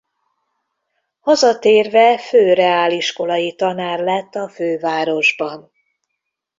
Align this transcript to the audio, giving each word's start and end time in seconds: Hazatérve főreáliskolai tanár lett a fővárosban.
Hazatérve 1.19 2.17
főreáliskolai 2.17 3.55
tanár 3.55 3.99
lett 3.99 4.35
a 4.35 4.49
fővárosban. 4.49 5.71